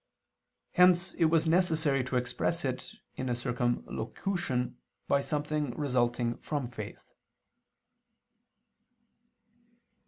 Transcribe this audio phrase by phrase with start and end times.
[0.71, 4.77] Hence it was necessary to express it in a circumlocution
[5.07, 7.13] by something resulting from faith.